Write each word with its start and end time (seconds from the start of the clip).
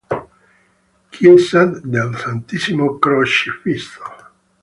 Chiesa 1.11 1.63
del 1.65 2.17
Santissimo 2.17 2.97
Crocifisso 2.97 4.01